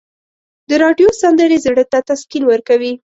د 0.69 0.71
راډیو 0.83 1.09
سندرې 1.21 1.57
زړه 1.65 1.83
ته 1.91 1.99
تسکین 2.09 2.43
ورکوي. 2.47 2.93